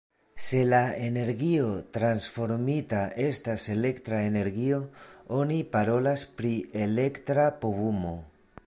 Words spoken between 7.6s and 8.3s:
povumo.